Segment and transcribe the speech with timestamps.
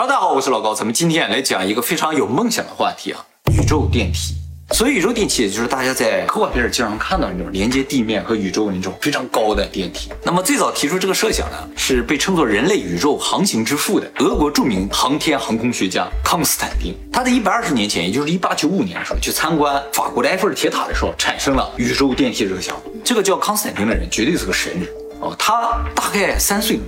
[0.00, 4.34] Hello，大家好，我是老高，咱们今天来讲一个非常有梦想的话题啊，宇宙电梯。
[4.70, 10.10] 所以宇宙电梯，也就是大家在科幻片儿经常看到那种连接地面和宇宙那种非常高的电梯。
[10.24, 16.96] 那么最早提出这个设想呢，是被称作人类宇宙航行之父的俄国著名航天航空学家康斯坦丁。
[17.12, 22.82] 他在一百二十年前，也就是一八九五年的时候，去参观法国的埃菲尔铁塔的时候，产生了宇宙电梯这个想法。
[23.04, 24.88] 这个叫康斯坦丁的人绝对是个神人
[25.20, 26.86] 哦，他大概三岁能，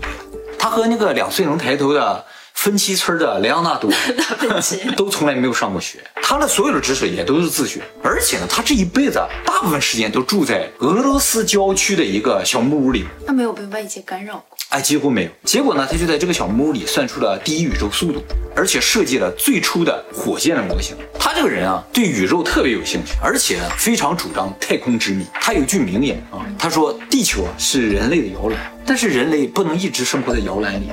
[0.59, 2.25] 他和那个两岁能抬头的。
[2.63, 3.91] 分期村的莱昂纳多
[4.97, 15.31] 都从来没有上过学，他的所有的知识也都是自学，而且呢，他这一辈子大部分时间都住在俄罗斯郊区的一个小木屋里，他没有被外界干扰过，哎，几乎没有。
[15.43, 18.23] 结果呢，他就在这个小木屋里算出了第一宇宙速度，
[18.55, 20.95] 而且设计了最初的火箭的模型。
[21.19, 25.27] 他这个人啊，对宇宙特别有兴趣，而且非常主张太空之谜。
[25.35, 30.89] 他有句名言啊，他说：“地球啊是人类的摇篮，但是人类不能一直生活在摇篮里。”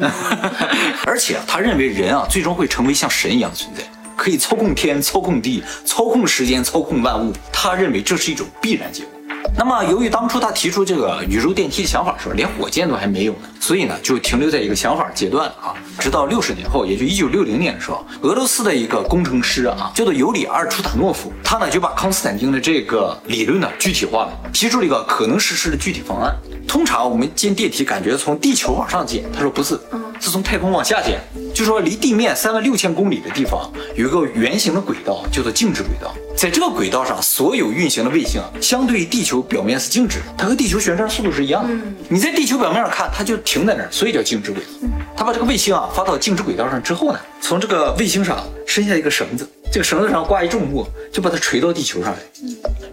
[1.06, 3.82] 而且他认为人啊，最终会成为像神一样的存在，
[4.16, 7.32] 可以操控天、操控地、操控时间、操控万物。
[7.52, 9.09] 他认为这是一种必然结果。
[9.56, 15.74] 那么，由于当初他提出这个宇宙电梯想法的时候，连火箭都还没有呢，所以呢，就停留在一个想法阶段啊。
[15.98, 26.34] 直到六十年后，也就一九六零年的时候，俄罗斯的一个工程师啊，叫做尤里·阿尔楚塔诺夫，他呢就把康斯坦丁的这个理论呢具体化了，提出了一个可能实施的具体方案。
[26.66, 29.78] 通常我们建电梯，感觉从地球往上建，他说不是，
[30.20, 31.18] 是从太空往下建。
[31.52, 36.14] 就说离地面三万六千公里的地方有一个圆形的轨道，叫做静止轨道。
[36.36, 41.74] 在这个轨道上，所有运行的卫星相对于地球表面是静止的，它和地球旋转速度是一样的。
[42.08, 44.88] 你在地球表面上看，它就停在那儿，所以叫静止轨道。
[45.16, 52.18] 它把这个卫星啊发到静止轨道上之后呢，从这个卫星上伸下一个绳子，这个绳子上挂一重物，就把它垂到地球上来。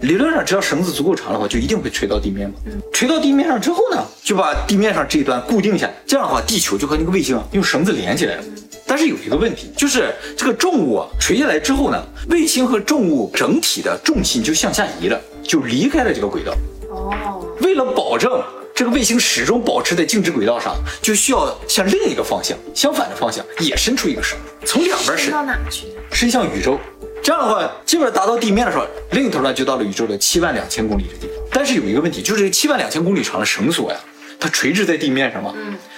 [0.02, 2.56] 理论上，只要绳子足够长的话，就一定会垂到地面嘛。
[2.94, 5.94] 垂到地面上之后呢，就把地面上这一端固定下来。
[6.06, 8.44] 这样的话，地球就和那个卫星用绳子连起来了。
[8.86, 16.54] 但是有一个问题，就是这个重物啊垂下来之后呢，卫星和重物整体的重心就向下移了，就离开了这个轨道。
[16.90, 17.46] 哦。
[17.62, 18.42] 为了保证
[18.76, 25.88] 这个卫星始终保持在静止轨道上，就需要向另一个方向，相反的方向也伸出一个绳，从两边伸到哪去？
[26.12, 26.80] 伸向宇宙。
[27.24, 31.36] 这样的话，基本上达到地面的时候，另一头呢就到了宇宙的七万两千公里的地方。
[31.52, 33.98] 但是有一个问题，就是这七万两千公里长的绳索呀，
[34.40, 35.54] 它垂直在地面上嘛，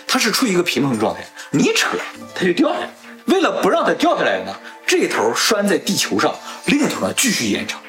[0.08, 1.90] 它是处于一个平衡状态，你一扯
[2.34, 2.90] 它就掉下来。
[3.26, 4.56] 为了不让它掉下来呢，
[4.88, 6.34] 这头拴在地球上，
[6.66, 7.80] 另一头呢继续延长，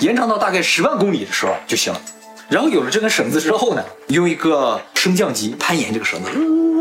[0.00, 2.00] 延长到大概十万公里的时候就行了。
[2.52, 6.28] 然后有了这根绳子之后呢，用一个升降机攀岩这个绳子。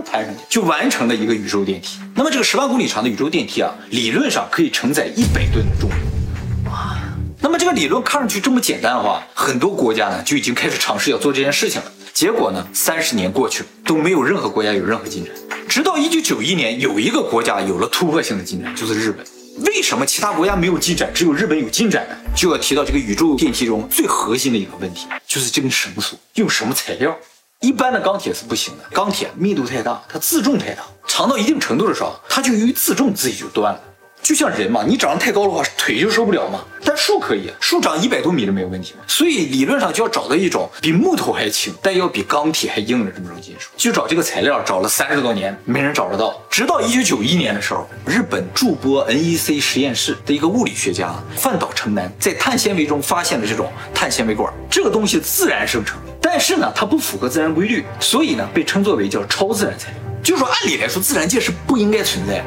[0.03, 1.97] 攀上去就完成了一个宇宙电梯。
[2.13, 6.69] 那么这个十万公里长的宇宙电梯啊，理论上可以承载一百吨的重物。
[6.69, 6.97] 哇！
[7.39, 11.91] 那么这个理论看上去这么简单的话，很多国家呢就已经开始尝试要做这件事情了。
[12.11, 15.33] 结果呢，三十年过去了，都没有任何国家有任何进展。
[15.69, 19.25] 直到一九九一年，有一个国家有了突破性的进展，就是日本。
[19.59, 22.15] 为什么其他国家没有进展，只有日本有进展呢？
[22.35, 27.15] 就要提到这个宇宙电梯中最核心的一个问题，就是这根绳索用什么材料。
[27.59, 33.81] 一般的钢铁是不行的，钢铁密度太大，它自重太大，长到一定程度的时候，它就由于自重自己就断了。
[34.21, 36.63] 就像人嘛，你长得太高的话，腿就受不了嘛。
[36.83, 39.03] 但树可以，树长一百多米都没有问题嘛。
[39.07, 43.69] 所以理论上就要找到一种比木头还轻，但要比钢铁还硬的这么种金属。
[43.75, 46.39] 就找这个材料，找了三十多年，没人找得到。
[46.49, 55.99] 直到一九九一年的时候，日本驻波 NEC 实验室的一个物理学家饭岛成男在碳纤维中发现了这种碳纤维管，这个东西自然生成。
[56.21, 59.99] 但是呢，它不符合自然规律，所以呢，被称作为叫超自然材料。
[60.23, 62.43] 就说，按理来说，自然界是不应该存在。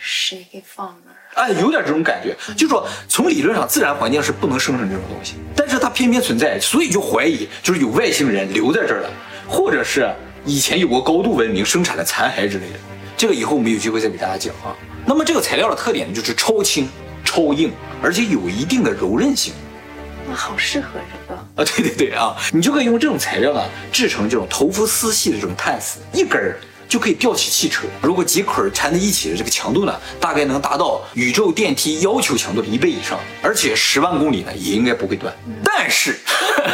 [0.00, 1.09] 谁给放的？
[1.34, 2.36] 哎，有点这种感觉。
[2.54, 9.10] 就是说，从理论上，自然环境是不能生成这种东西，但是它偏偏存在，所以就怀疑就是有外星人留在这儿了，
[9.48, 10.10] 或者是
[10.44, 12.78] 以前有过高度文明生产的残骸之类的。
[13.16, 14.74] 这个以后我们有机会再给大家讲啊。
[15.06, 16.88] 那么这个材料的特点呢，就是超轻、
[17.24, 19.52] 超硬，而且有一定的柔韧性。
[20.32, 21.64] 好适合这个啊！
[21.64, 23.60] 对对对啊，你就可以用这种材料呢
[23.90, 26.56] 制成这种头肤丝细的这种碳丝，一根儿
[26.90, 27.86] 就可以吊起汽车。
[28.02, 35.32] 如果几捆缠在一起的这个强度呢，大概能达到宇宙电梯要求强度的一倍以上，而且十万公里呢也应该不会断。
[35.64, 36.18] 但是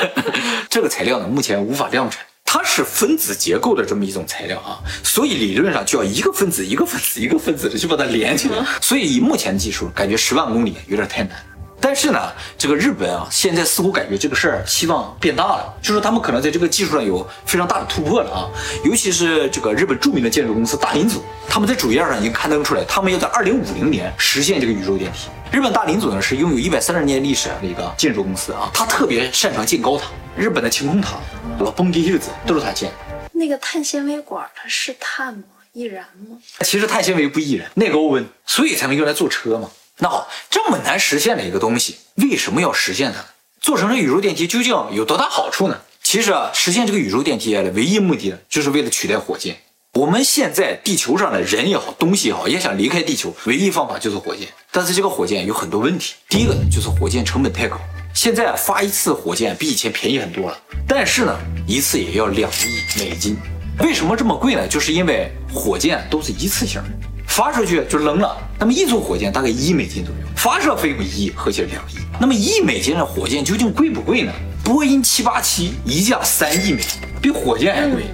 [0.71, 8.65] 这个材料呢目前无法量产，它是分子结构的这么一种材料啊，所以理论上就要一个分子一个分子一个分子的去把它连起来。
[8.81, 11.37] 所以以目前的技术，感觉十万公里有点太难。
[11.81, 18.49] 但是呢，这个日本啊，现在似乎感觉这个事儿希望变大了，就说他们可能在这个技术上有非常大的突破了啊。
[18.84, 25.28] 尤其是这个日本著名的建筑公司大林组，他们在主页上已经刊登出来，他们要在二零五零年实现这个宇宙电梯。
[25.52, 30.06] 日本大林组呢是拥有一百三十年历史的一个建筑公司啊，他特别擅长建高塔，
[30.37, 31.19] 日本的晴空塔、
[31.61, 32.90] 老蹦迪日子都是他建。
[33.32, 35.44] 那个碳纤维管它是碳吗？
[35.73, 36.38] 易燃吗？
[36.61, 39.70] 其实碳纤维不易燃，耐高温，所以才能用来做车嘛。
[39.99, 43.25] 那好，这么难实现的一个东西，为什么要实现它？
[43.61, 45.81] 做成这宇宙电梯究竟有多大好处呢？
[46.03, 49.57] 其实啊，实现这个宇宙电梯的唯一目的，就是为了取代火箭。
[49.95, 54.47] 我们现在地球上的人也好，东西也好，也想离开地球，唯一方法就是火箭。
[54.71, 56.15] 但是这个火箭有很多问题。
[56.29, 57.79] 第一个，就是火箭成本太高。
[58.15, 61.35] 现在发一次火箭比以前便宜很多了，但是呢，
[61.67, 63.37] 一次也要两亿美金。
[63.81, 64.69] 为什么这么贵呢？
[64.69, 66.89] 就是因为火箭都是一次性的，
[67.37, 68.35] 发出去就扔了。
[68.59, 71.97] 那么一组火箭大概一美金左右，发射费用一亿，合起来两亿。
[72.19, 74.33] 那么一美金的火箭究竟贵不贵呢？
[74.65, 78.05] 波音七八七一架三亿美金，比火箭还贵。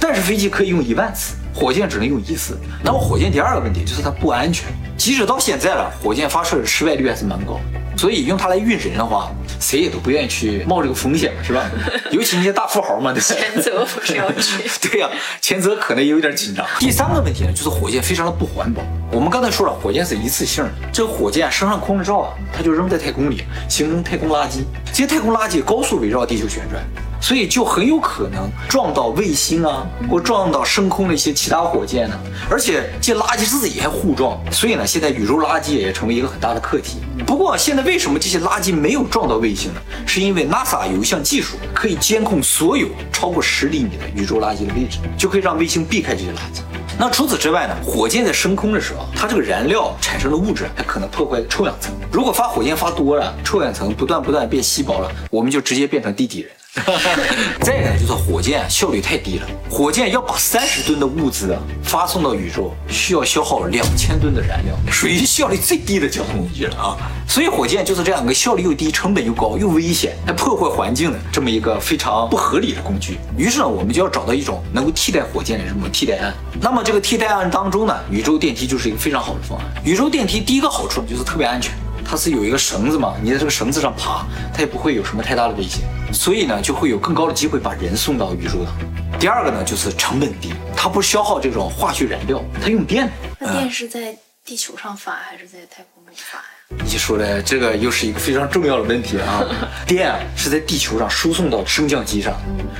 [0.00, 2.58] 但是飞机可以用一万次，火箭只能用一次。
[2.82, 7.60] 那么火箭第二个问题就是它不安全，即使到现在了，火箭发射的失败率还是蛮高。
[7.96, 9.30] 所以用它来运人的话，
[9.62, 11.70] 谁也都不愿意去冒这个风险，是吧？
[12.10, 13.26] 尤其那些大富豪嘛，对吧？
[13.26, 14.68] 前泽不是要去？
[14.88, 15.08] 对呀，
[15.40, 16.66] 前泽可能也有点紧张。
[16.80, 18.82] 第三个问题呢，就是火箭非常的不环保。
[19.12, 24.64] 我们刚才说了，火箭是一次性的，这个火箭升上空了之后啊，它就扔在太空里，形成太空垃圾。
[24.86, 26.82] 这些太空垃圾高速围绕地球旋转。
[27.22, 32.18] 所以就很有可能撞到卫星啊，或撞到升空的一些其他火箭呢。
[32.50, 36.98] 而且这垃圾自己还互撞，所以呢，现在宇宙垃圾也成为一个很大的课题。
[37.24, 39.80] 不过现在为什么这些垃圾没有撞到卫星呢？
[40.04, 46.60] 是因为 NASA 有一项技术可以监控所有超过十厘米的宇宙垃圾的位置，就可以让卫星避开这些垃圾。
[46.98, 47.74] 那除此之外呢？
[47.82, 51.94] 火箭在升空的时候，它这个燃料产生的物质还可能破坏臭氧层。
[52.10, 56.50] 如果发火箭发多了，臭氧层不断不断变稀薄了，我们就直接变成地底人。
[57.60, 66.96] 再一个就是火箭效率太低了，火箭要把三十吨的物资发送到宇宙，需要消耗两千吨的燃料，属于效率最低的交通工具了啊！
[67.28, 73.18] 所以火箭就是这样一个效率又低、成本又高、又危险、还破坏环境的这么一个非常不合理的工具。
[73.36, 76.32] 于是呢，我们就要找到一种能够替代火箭的这么替代案。
[76.58, 79.66] 那么这个替代案当中呢，宇宙电梯就是一个非常好的方案。
[79.84, 81.74] 宇宙电梯第一个好处就是特别安全。
[82.04, 85.82] 它是有一个绳子嘛，你在这个绳子上爬，它也不会有什么太大的危险，
[86.12, 89.18] 所以呢，就会有更高的机会把人送到宇宙当中。
[89.18, 93.10] 第二个呢，就是成本低，它不消耗这种化学燃料，它用电。
[93.38, 96.44] 那电是在地球上发还是在太空中发呀？
[96.84, 99.44] 你说的这个又是一个非常重要的问题啊！
[99.86, 102.34] 电啊是在地球上输送到升降机上，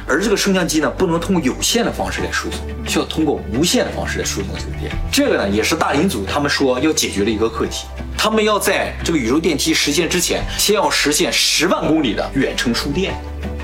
[0.08, 4.90] 而这个升降机呢不能通过有线的方式来输送，需要通过无线的方式来输送这个电。
[5.12, 7.86] 这个呢也是大林组他们说要解决的一个课题。
[8.24, 13.12] 他们要在这个宇宙电梯实现之前，先要实现十万公里的远程输电。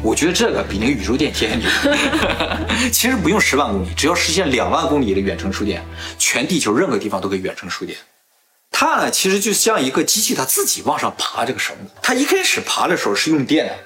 [0.02, 1.68] 我觉得这个比那个宇宙电梯还牛。
[2.90, 5.80] 其实不用十万公里，只要实现两万公里的远程输电，
[6.18, 7.96] 全地球任何地方都可以远程输电。
[8.72, 11.92] 它呢，其实就像一个机器，它自己往上爬这个绳子。
[12.02, 13.78] 它一开始爬的时候是用电的，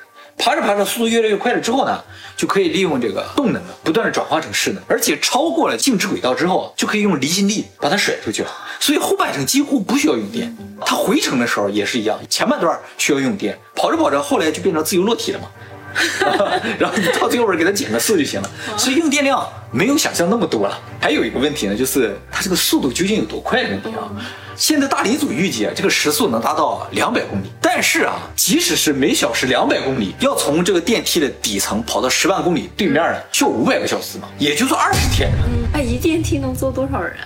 [0.42, 2.02] 爬着爬着速度越来越快了之后呢，
[2.36, 8.50] 就可以利用这个动能不断的转化成势能，而且超过了静止轨道之后，就可以用离心力把它甩出去了。
[8.80, 10.52] 所以后半程几乎不需要用电。
[10.84, 15.46] 它回程的时候也是一样，前半段需要用电，跑着跑着后来就变成自由落体了嘛。
[16.80, 20.76] 然后你到最后给它减个速就行了，所以用电量没有想象那么多了。
[21.00, 24.10] 还有一个问题呢，就是它这个速度究竟有多快的问题啊？
[24.56, 27.46] 现在大理组预计啊，这个时速能达到两百公里。
[27.60, 35.30] 但是啊，即使是每小时两百公里，要从这个电梯的底层跑到十万公里对面呢，就五百个小时嘛，也就是二十天。
[35.44, 37.16] 嗯，那一电梯能坐多少人？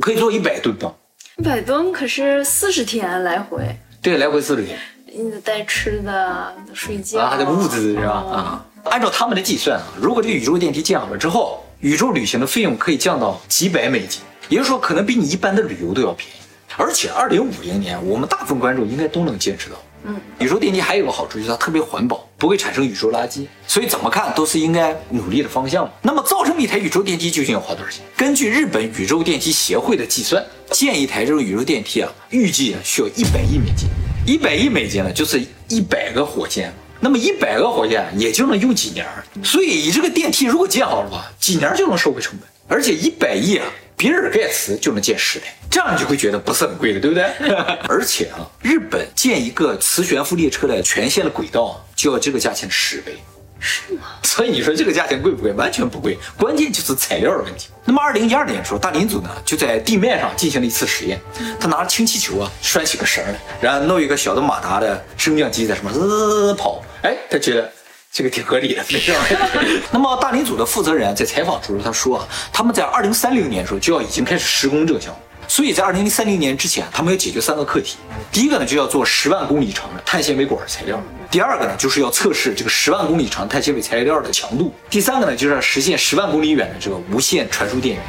[0.00, 0.92] 可以坐一百吨吧。
[1.38, 3.62] 一百吨可是四十天来回。
[4.02, 4.78] 对，来回四十天。
[5.06, 8.12] 你得带吃的，睡觉啊，还得物资是吧？
[8.12, 16.45] 啊，按照他们的计算啊，如果这个宇宙电梯建好了之后，宇宙旅行的费用可以降到几百美金，也就是说，可能比你一般的旅游都要便宜。
[16.76, 19.76] 而且，二零五零年，我们大部分观众应该都能坚持到。
[20.04, 23.46] 嗯，宇宙电梯还有个好处，就是它特别环保，不会产生宇宙垃圾。
[23.66, 25.90] 所以怎么看都是应该努力的方向。
[26.02, 28.04] 那么，造这么一台宇宙电梯究竟要花多少钱？
[28.16, 33.88] 根据日本宇宙电梯协会的计算，建一台这种宇宙电梯啊，预计需要一百亿美金。
[34.26, 36.72] 一百亿美金呢，就是一百个火箭。
[37.00, 39.04] 那么一百个火箭也就能用几年。
[39.42, 42.48] 所以，你这个电梯如果建好了吧，几年就能收回成本。
[42.68, 43.66] 而且一百亿啊。
[43.96, 47.24] 比尔盖茨就能建十台，这样你就会觉得不是很贵了，对不对？
[47.88, 53.16] 而且啊，日本建一个磁悬浮列车的全线的轨道就要这个价钱十倍，
[53.58, 54.02] 是吗？
[54.22, 55.50] 所以你说这个价钱贵不贵？
[55.52, 57.68] 完全不贵，关键就是材料的问题。
[57.86, 61.18] 那么二零一二年的时候，大林组呢就在地面上进行了一次实验，
[61.58, 67.72] 他拿着氢气球啊拴起个绳来，然后弄一个小的马达的升降机在上面滋跑，哎，他觉得。
[68.16, 69.12] 这个挺合理的，没事。
[69.92, 77.98] 那么大林组的负责人在采访的时候他说啊，他们在二零三零年的时候就要已经开始施工这个项目，所以在二零三零年之前，他们要解决三个课题。
[78.32, 80.96] 第一个呢，就要做十万公里长的碳纤维管材料；
[81.30, 88.04] 第二个呢，就是要测试这个十万公里长碳纤维材料的强度；第三个呢，就是要实现十万公里远的这个无线传输电源。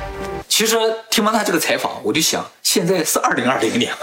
[0.48, 0.78] 其实
[1.10, 3.94] 听完他这个采访，我就想，现在是二零二零年，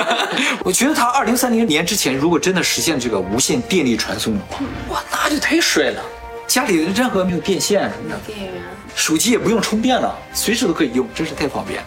[0.62, 4.58] 我觉得他二零三零年之前，如果真的实现这个无线电力传送的话，
[4.90, 6.02] 哇，那就太帅了。
[6.46, 8.52] 家里任何没有电线什么的，电源，
[8.94, 11.86] 手机也不用充电了，随时都可以用，真是太方便了。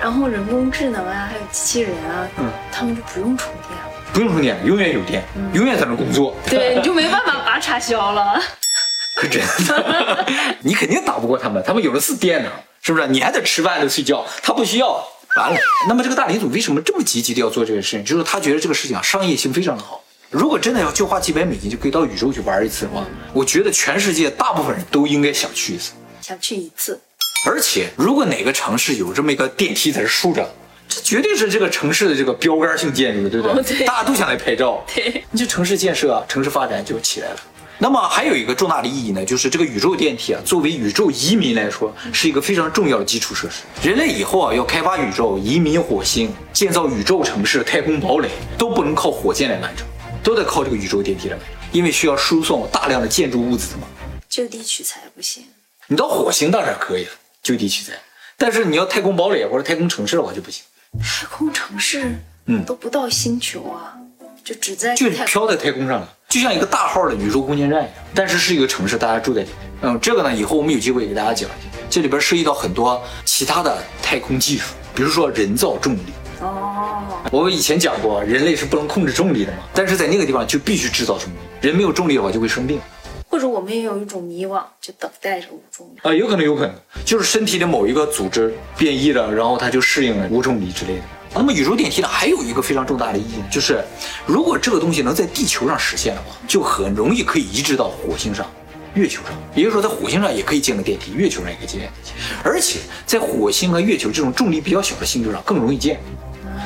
[0.00, 5.22] 然后人工智能啊，还有机器人啊，嗯他们就不用充电了，不用充电，永远有电，
[5.52, 6.34] 永远在那工作。
[6.48, 8.40] 对，你就没办法拔插销了。
[9.20, 10.26] 可真的，
[10.60, 12.50] 你肯定打不过他们，他们有的是电呢，
[12.80, 13.06] 是不是？
[13.06, 15.06] 你还得吃饭得睡觉，他不需要。
[15.36, 18.04] 完了，那么这个大领主为什么这么积极的要做这个事情？
[18.04, 20.02] 就是他觉得这个事情啊，商业性非常的好。
[20.30, 25.92] 如果真的要就花几百美金就可以到宇宙去玩一次的话，我觉得全世界大部分人都应该想去一次。
[26.20, 27.00] 想去一次，
[27.46, 30.48] 而且，如果哪个城市有这么一个电梯在这竖着，
[30.88, 33.60] 这绝对是这个城市的这个标杆性建筑，对不对？
[33.60, 34.84] 哦对大家都想来拍照。
[34.94, 37.36] 对，你这城市建设啊，城市发展就起来了。
[37.78, 43.62] 那么还有一个重大的意义呢，就是这个宇宙电梯啊，作为宇宙移民来说，是一个非常重要的基础设施。
[43.82, 49.86] 人类以后啊，要开发宇宙、移民火星、建造宇宙城市、太空堡垒，都不能靠火箭来完成，
[50.22, 53.88] 都得靠这个宇宙电梯来完成，因为需要输送大量的建筑物资嘛。
[54.28, 55.44] 就地取材不行。
[55.88, 57.10] 你到火星当然可以了，
[57.42, 57.92] 就地取材，
[58.38, 60.64] 但是你要太空堡垒或者太空城市的话就不行，
[61.00, 63.98] 太空城市，嗯都不到星球啊，
[64.42, 69.56] 就只在就太飘在太空上了，就像一个大号的宇宙空间站一样，但是是一个城市，大家住在里面。
[69.82, 76.00] 嗯，这个呢，以后我们有机会给大家讲一讲，这里边涉及到很多其他的太空技术，比如说人造重力。
[76.40, 82.80] 哦，我们以前讲过，人类是不能控制重力的嘛，但是在那个地方就必须制造重力，人没有重力的话就会生病。
[83.28, 86.00] 或者我们也有一种迷惘，就等待着无重力。
[86.02, 86.74] 啊，有可能，有可能，
[87.04, 91.02] 就是身体的某一个组织变异了，然后它就适应了无重力之类的。
[91.34, 93.84] 那么宇宙电梯呢，还有一个非常重大的意义，就是
[94.24, 98.46] 如果这个东西能在地球上实现的话，就很容易可以移植到火星上、
[98.94, 99.32] 月球上。
[99.54, 102.12] 也就是说，在火星上也可以建个电梯，月球上也可以建电梯，
[102.44, 106.00] 而且在火星和月球这种重力比较小的星球上更容易建，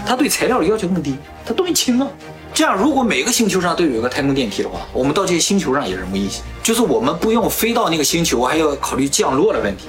[0.06, 2.06] 它对材料的要求更低，它东西轻啊。
[2.52, 9.84] 这样，如果每个星球上都有一个太空电梯的话，我们到这些星球上也容易一些，就是我们不用飞到那个星球，还要考虑降落的问题，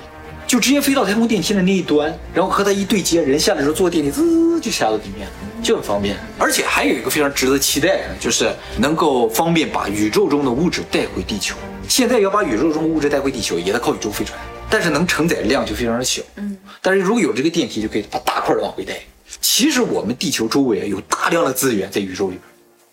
[0.50, 6.18] 就直接飞到太空电梯的那一端，然后和它一对接，人下来的时候坐电梯滋就下到地面了，就很方便。
[6.40, 11.56] 而且还有一个非常值得期待的，就是能够方便把宇宙中的物质带回地球。
[11.88, 14.40] 现在要把宇宙中的物质带回地球，也得靠宇宙飞船，
[14.72, 16.24] 但是能承载量就非常的小。
[16.38, 18.96] 嗯，但是如果有这个电梯，就可以把大块的往回带。
[19.40, 22.40] 其实我们地球周围啊有大量的资源在宇宙里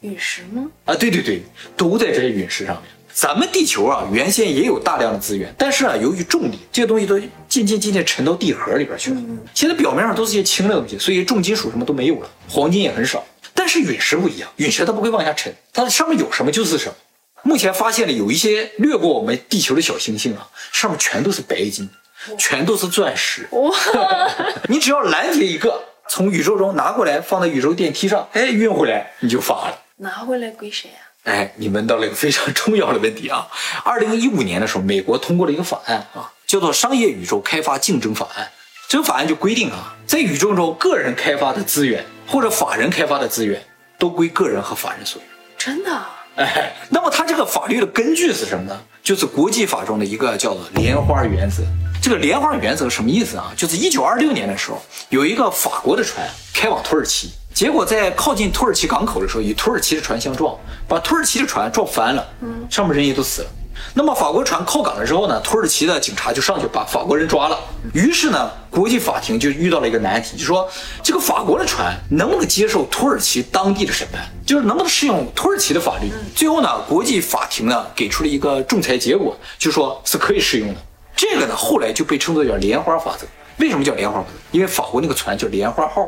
[0.02, 0.12] 边。
[0.12, 0.66] 陨石吗？
[0.84, 1.40] 啊，对对对，
[1.74, 2.90] 都在这些陨石上面。
[3.16, 7.18] 咱们地球啊，原先也有大量的资源，但是啊，由于重力，这些东西都
[7.48, 9.16] 渐渐渐渐沉到地核里边去了。
[9.54, 13.24] 现在表面上都是些轻的东西，所以重金属什么都没有了，黄金也很少。
[13.54, 16.94] 但是陨石不一样，陨石它不会往下沉，它上面有什么就是什么。
[17.42, 21.88] 目前发现了有一些掠过我们地球的小行星啊，上面全都是白金，
[22.36, 23.48] 全都是钻石。
[23.52, 23.74] 哇，
[24.68, 29.78] 你只要拦截一个，从宇宙中拿过来，放在宇宙电梯上，哎，运回来你就发了。
[29.96, 31.05] 拿回来归谁啊？
[31.26, 33.48] 哎，你问到了一个非常重要的问题啊！
[33.82, 38.44] 二零一五年的时候，美国通过了一个法案啊，叫做《商业宇宙开发竞争法案》。
[38.88, 43.60] 这个法案就规定啊，在宇宙中个人开发的资源或者法人开发的资源，
[43.98, 45.26] 都归个人和法人所有。
[45.58, 46.24] 真的啊？
[46.36, 48.80] 哎，那么它这个法律的根据是什么呢？
[49.02, 51.64] 就是国际法中的一个叫做莲花原则。
[52.00, 53.52] 这个莲花原则什么意思啊？
[53.56, 60.54] 就是一九二六年的时候，有一个法国的船开往土耳其，结果在靠近土耳其港口的时候，与土耳其的船相撞，
[60.86, 62.22] 把土耳其的船撞翻了，
[62.68, 63.48] 上面人也都死了。
[63.94, 67.58] 那么法国船靠港了之后呢，土耳其的警察就上去把法国人抓了。
[67.94, 70.68] 于是呢，国际法庭就遇到了一个难题，就说
[71.02, 76.12] 这个法国的船能不能接受土耳其当地的审判，就是能不能适用土耳其的法律。
[76.34, 80.80] 最后呢，国际法庭呢给出了一个仲裁结果，就说是可以适用的。
[81.16, 83.26] 这个呢后来就被称作叫莲花法则。
[83.56, 84.34] 为什么叫莲花法则？
[84.52, 86.06] 因为法国那个船叫莲花号。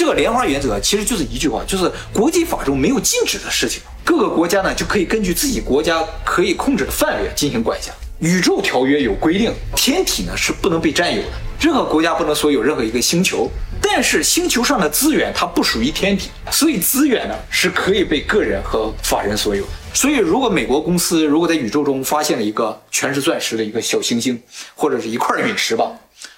[0.00, 7.92] 这个莲花原则其实就是一句话，就是国际法中没有禁止的事情，各个国家呢就可以根据自己国家可以控制的范围进行管辖。
[8.18, 11.28] 宇宙条约有规定，天体呢是不能被占有的，
[11.60, 13.46] 任何国家不能所有任何一个星球。
[13.82, 19.68] 但是星球上的资源它不属于天体，所以资源呢是可以被个人和法人所有的。
[19.92, 24.42] 所以，如果美国公司如果在宇宙中发现了一个全是钻石的一个小行星，
[24.74, 25.92] 或者是一块陨石吧，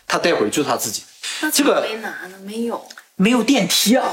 [0.09, 1.07] 他带回就是他自己的。
[1.43, 2.37] 那这个没拿呢？
[2.45, 2.85] 没有。
[3.17, 4.05] 没有电梯啊，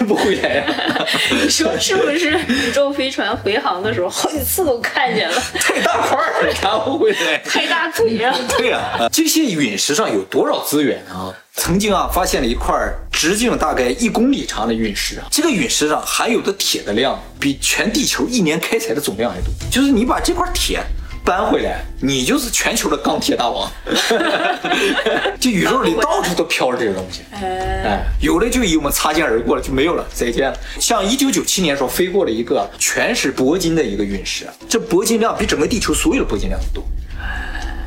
[0.00, 2.38] 运不回来啊，你说是不是？
[2.48, 7.38] 宇宙飞船回航的时候，好几次都看见了，太大块儿了，拿不回来。
[7.38, 8.36] 太大腿啊！
[8.58, 11.32] 对呀、啊，这些陨石上有多少资源啊？
[11.54, 12.76] 曾经啊，发现了一块
[13.12, 19.46] 直径大概一公里长的陨石啊，这个陨石上含有的铁的量比全地球一年开采的总量还多。
[19.70, 20.80] 就是你把这块铁
[21.28, 23.70] 搬回来，你就是全球的钢铁大王。
[25.38, 30.58] 这宇宙里到处都飘着这个东西，哎，哎，有的就与我们擦肩而过了，就没有了，再见了。
[30.80, 36.82] 像一九九七年时候飞过了一个全是铂金的一个陨石，这铂金量比整个地球所有的铂金量都多。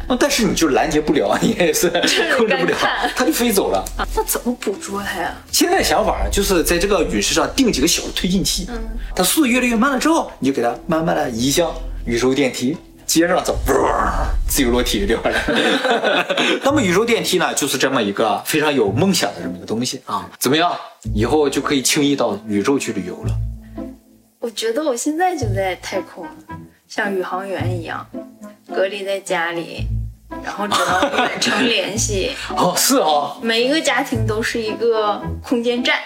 [0.07, 1.89] 啊但是你就拦截不了，你也是
[2.38, 2.77] 控制不了，
[3.15, 3.83] 它就飞走了。
[3.98, 5.33] 啊那怎么捕捉它呀？
[5.51, 8.67] 现在想法就是在这个陨石上定几个小的推进器，
[9.15, 11.74] 它速度越来越慢了之后，你就给它慢慢的移向
[12.05, 12.77] 宇宙电梯。
[13.11, 13.59] 接着走，
[14.47, 15.37] 自由落体就完了。
[16.63, 20.29] 那么宇宙电梯呢，就是这么一个非常有梦想的这么一个东西啊。
[20.39, 20.71] 怎么样？
[21.13, 23.33] 以后就可以轻易到宇宙去旅游了。
[24.39, 26.25] 我觉得我现在就在太空，
[26.87, 28.07] 像宇航员一样，
[28.73, 29.85] 隔离在家里，
[30.41, 32.31] 然后只能远程联系。
[32.55, 35.97] 哦，是啊，每一个家庭都是一个空间站，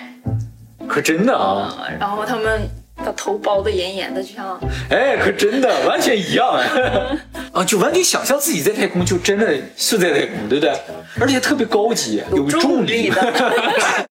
[0.88, 2.68] 可真的啊，呃然后他们
[3.06, 4.60] 把头包的严严的，就像
[4.90, 6.68] 哎，可真的完全一样哎，
[7.54, 10.74] 啊，就完全想象自己在太空，就真的是在太空，对不对？
[11.22, 13.22] 而且特别高级，有重力的。